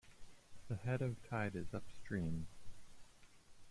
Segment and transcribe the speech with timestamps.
[0.67, 2.47] The head of tide is upstream.